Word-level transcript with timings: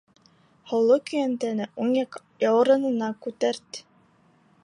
Һыулы 0.69 0.95
көйәнтәне 1.09 1.67
уң 1.85 1.93
яҡ 1.97 2.17
яурынына 2.47 3.13
күтәрт. 3.27 3.83